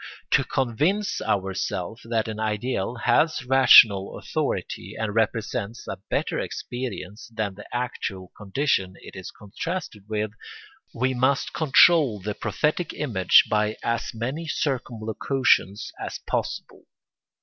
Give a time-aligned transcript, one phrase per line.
[0.31, 7.53] To convince ourselves that an ideal has rational authority and represents a better experience than
[7.53, 10.31] the actual condition it is contrasted with,
[10.95, 16.87] we must control the prophetic image by as many circumlocutions as possible.